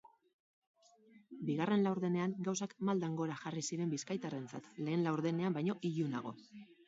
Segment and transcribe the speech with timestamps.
[1.49, 6.35] Bigarren laurdenean gauzak maldan gora jarri ziren bizkaitarrentzat, lehen laurdenean baino ilunago.